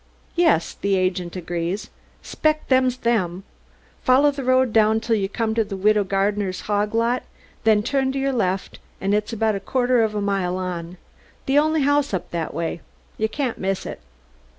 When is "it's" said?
9.13-9.31